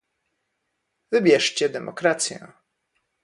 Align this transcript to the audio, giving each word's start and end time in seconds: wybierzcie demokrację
wybierzcie 1.11 1.69
demokrację 1.69 2.47